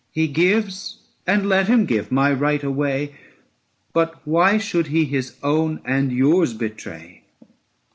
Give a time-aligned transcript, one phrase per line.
[0.11, 0.97] He gives,
[1.27, 3.13] and let him give, my right away;
[3.93, 7.21] But why should he his own and yours betray?